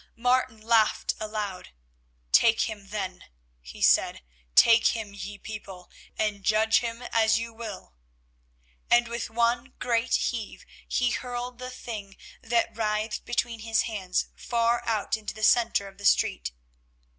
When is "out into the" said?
14.87-15.43